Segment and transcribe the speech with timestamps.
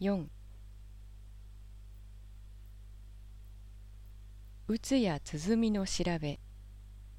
[0.00, 0.26] 4
[4.68, 6.38] うつや鼓の調べ。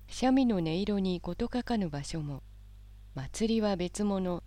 [0.07, 2.41] 三味の音色に事欠かぬ場所も。
[3.15, 4.43] 祭りは別物。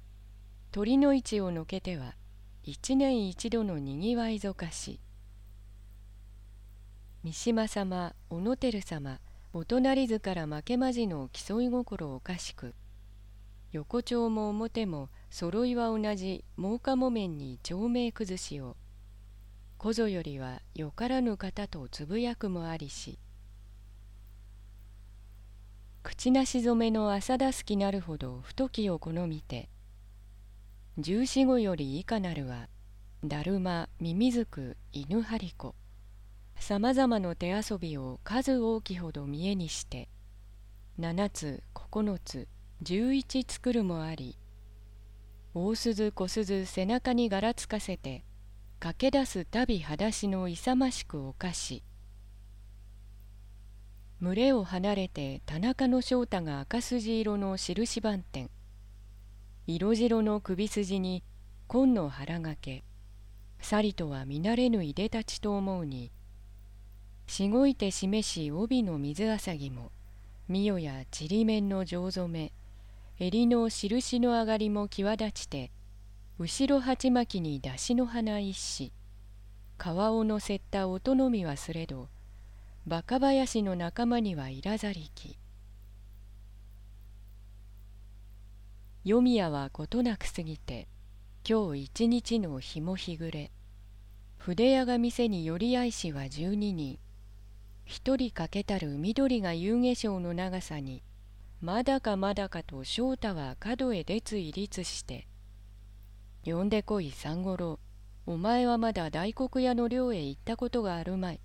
[0.71, 2.15] 鳥の位置をのけては
[2.63, 4.99] 一年一度のにぎわいぞかし。
[7.23, 9.21] 三島様小野照様
[9.53, 12.75] お隣図から負けまじの競い心おかしく。
[13.73, 18.77] 横丁も表も揃いは同じ真岡木綿に長命崩しを。
[19.79, 23.19] こぞよりはよからぬ方とつぶやくもありし。
[26.03, 29.69] 口なし染めの浅田すきなるほど太きを好みて
[30.99, 32.69] 十四五より以下なるは
[33.25, 35.75] だるまミミズク犬張り子。
[36.59, 40.09] さまざまの手遊びを数大きほど見えにして
[40.99, 42.49] 七つ九つ
[42.85, 44.37] 十一作るもあり
[45.55, 48.25] 大鈴小鈴背中に柄つかせて
[48.81, 51.85] 駆け出す旅裸足の勇ましくおかし
[54.21, 58.51] 群れを離れて田中の翔太が赤筋色の印番点
[59.69, 61.23] 色白の首筋に
[61.69, 62.83] 紺の腹掛け
[63.61, 66.11] さりとは見慣れぬいでたちと思うに
[67.29, 69.93] しごいて示し帯の水あさぎも
[70.49, 72.53] みよやちりめんの上染め
[73.19, 75.71] 襟の印の上がりも際立ちて
[76.39, 78.93] 後ろ鉢巻きに出しの花一子
[79.79, 82.09] 皮をのせた音のみはすれど
[82.87, 85.39] バカ林の仲間にはいらざりき。
[89.05, 90.89] 読み屋はことなくすぎて
[91.49, 93.53] 今日一日の日も日暮れ。
[94.37, 96.99] 筆屋が店に寄り合いしは十二人。
[97.85, 101.03] 一人かけたる緑が遊化粧の長さに
[101.63, 105.29] まだかまだかと翔太は角へ列入立して
[106.45, 107.79] 「呼んでこい三五郎。
[108.27, 111.41] お前はまだ大黒屋の寮へ行ったことがあるまい」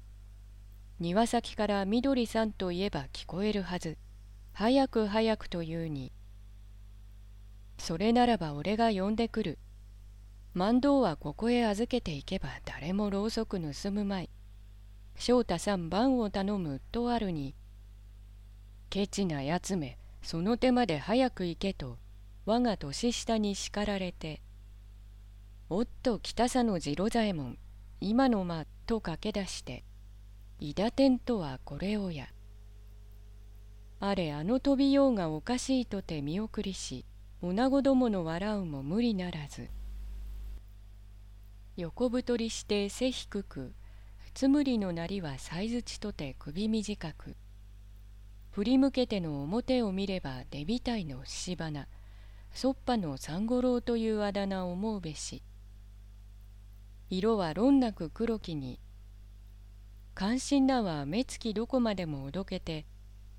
[1.00, 4.00] 庭先から緑さんといえば聞こえるはず。
[4.54, 6.12] 早く早くと言うに。
[7.78, 9.60] それならば俺が呼んでくる。
[10.56, 14.32] 万道はここへ預けていけば誰もろうそく盗むまい。
[15.16, 17.54] 翔太さん番を頼むとあるに
[18.90, 20.00] ケチなやつめ。
[20.22, 21.98] その手まで早く行けと
[22.46, 24.42] 我が年下に叱られて
[25.70, 27.58] 「おっと北佐の次郎左衛門
[28.00, 29.84] 今の間」と駆け出して
[30.60, 32.28] 「伊田天とはこれをや」
[34.00, 37.06] あれあの飛びようがおかしいとて見送りし
[37.42, 39.70] 女子どもの笑うも無理ならず
[41.76, 43.74] 横太りして背低く
[44.34, 47.36] つむりのなりはさいづちとて首短く
[48.58, 51.88] 振り向けての表を見ればデビタイのし花
[52.52, 55.44] そっぱの三五郎というあだ名を思うべし
[57.12, 58.80] 色は論なく黒きに
[60.16, 62.88] 関心なは目つきどこまでもおどけて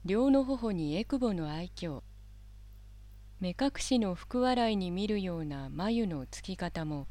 [0.04, 2.02] 両の頬にえくぼの愛嬌
[3.40, 7.08] 目隠しの福笑いに見るような眉のつき方も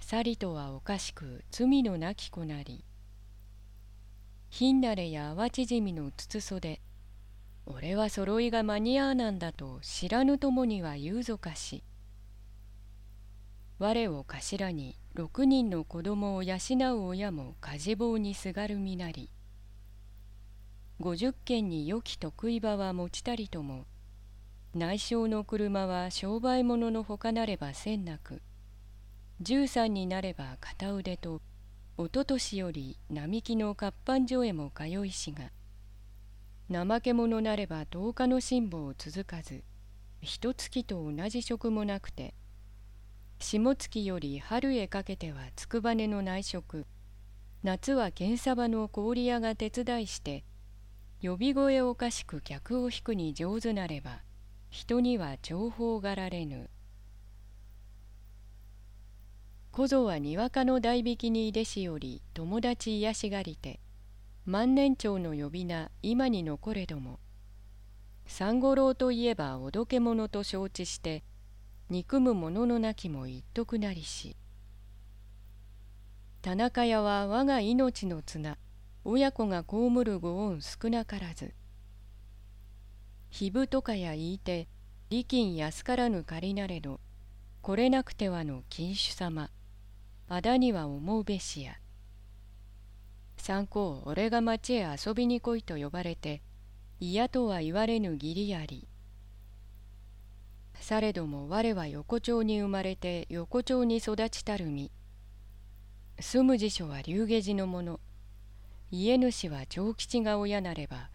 [0.00, 2.84] さりとはおかしく罪のなき子なり
[4.50, 6.80] ひんなれや淡縮みの筒袖
[7.66, 11.82] 俺は揃いが間に合わなんだと知らぬともには言うぞかし。
[13.78, 16.56] 我を頭に六人の子供を養
[16.96, 19.30] う親も家事棒にすがる身なり。
[21.00, 23.86] 五十軒に良き得意場は持ちたりとも、
[24.74, 28.42] 内省の車は商売物のほかなればせんなく、
[29.40, 31.40] 十三になれば片腕と、
[31.96, 35.50] おととしより並木の活版所へも通いしが、
[36.70, 39.62] 怠け者なれば10日の辛抱を続かず
[40.22, 42.34] 一月と同じ職もなくて
[43.38, 46.86] 下月より春へかけてはつくばねの内職
[47.62, 50.44] 夏は剣サバの氷屋が手伝いして
[51.22, 54.20] 呼び声おかしく客を引くに上手なれば
[54.70, 56.68] 人には重宝がられぬ。
[59.70, 63.80] 小僧はにわかの代引きにいでしより友達癒しがりて
[64.46, 67.18] 万年長の呼び名今に残れども。
[68.26, 71.24] 三五郎といえばおどけ者と承知して
[71.90, 74.36] 憎む者のなきも一徳なりし。
[76.42, 78.58] 田中屋は我が命の綱
[79.02, 81.54] 親子が被るご恩少なからず。
[83.30, 84.68] ひぶとかや言いて
[85.08, 87.00] 利金安からぬ借りなれど
[87.62, 89.50] これなくてはの金主様
[90.28, 91.78] あだには思うべしや。
[93.44, 96.40] 参考俺が町へ遊びに来いと呼ばれて
[96.98, 98.88] 嫌とは言われぬ義理あり。
[100.80, 104.90] されども我は横丁に生まれて横丁に育ちたる身。
[106.18, 108.00] 住む辞書は龍下寺のもの。
[108.90, 111.10] 家主は長吉が親なれば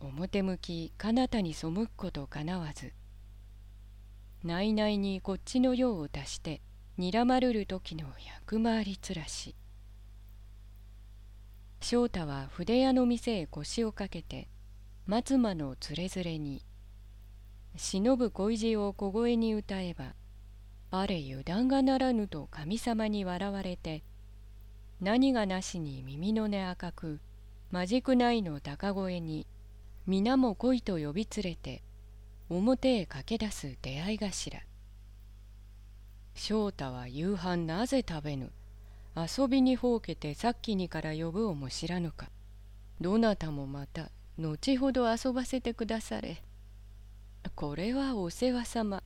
[0.00, 2.94] 表向き彼方に背くことかなわず。
[4.42, 6.62] 内々にこっちの用を足して
[6.96, 8.06] にらまるる時の
[8.40, 9.54] 役回りつらし。
[11.80, 14.48] 翔太は筆屋の店へ腰をかけて
[15.06, 16.64] 松間のつれづれに
[17.76, 20.14] 忍ぶ恋路を小声に歌えば
[20.90, 24.02] あれ油断がならぬと神様に笑われて
[25.00, 27.20] 何がなしに耳の根赤く
[27.70, 29.46] まじくないの高声に
[30.06, 31.82] 皆も来いと呼び連れて
[32.48, 34.32] 表へ駆け出す出会い頭。
[36.34, 38.50] 翔太は夕飯なぜ食べぬ？
[39.26, 42.28] 遊びにほうけてさっきにから呼ぶをも知らぬか。
[43.00, 46.42] どなたもまた後ほど遊ばせてくだされ。
[47.54, 49.02] これはお世話様。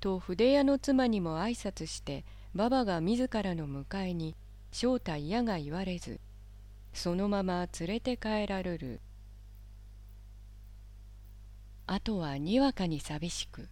[0.00, 2.24] と筆屋の妻にも挨拶して
[2.54, 4.34] 馬場が自らの迎えに
[4.72, 6.20] 正体嫌が言われず
[6.94, 9.00] そのまま連れて帰られる。
[11.86, 13.68] あとはにわかに寂しく。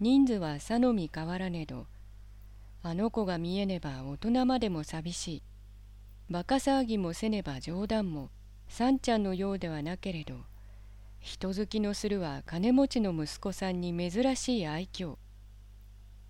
[0.00, 1.86] 人数はさのみ変わらねど
[2.82, 5.42] あの子が見えねば大人までも寂しい。
[6.30, 8.30] バカ騒ぎもせねば冗談も
[8.68, 10.44] さんちゃんのようではなけれど
[11.20, 15.16] 人好きのするは金持ちの息子さんに珍しい愛嬌。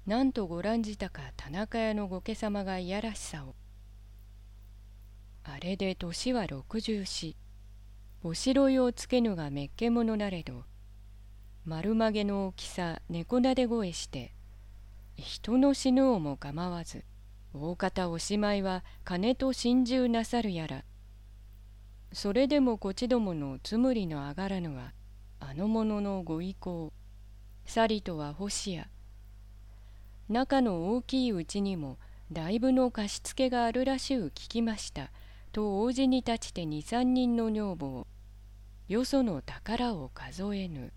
[0.06, 3.54] なんとご覧じたか田中屋の御家様がいやらしさを。
[5.44, 7.36] あれで年は六十四。
[8.22, 10.64] おしろいをつけぬがめっけ者なれど
[11.64, 14.34] 丸曲げの大きさ猫なで声して
[15.18, 17.02] 人の死ぬをも構わず
[17.52, 20.84] 大方おしまいは金と心中なさるやら。
[22.12, 24.92] それでもこちどものつむりの上がらぬは
[25.40, 26.92] あの者のご意向。
[27.66, 28.88] さりとは星や。
[30.28, 31.98] 中の大きいうちにも
[32.30, 35.10] だいぶの貸し付けがあるらしゅう聞きました。
[35.50, 38.06] と王子に立ちて二三人の女房。
[38.86, 40.92] よその宝を数えぬ。